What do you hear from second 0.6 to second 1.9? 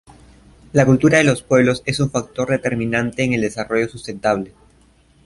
La cultura de los pueblos